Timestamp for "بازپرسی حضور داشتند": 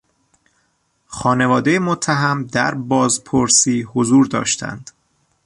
2.75-4.91